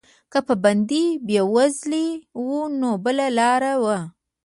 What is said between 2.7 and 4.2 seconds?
نو بله لاره وه.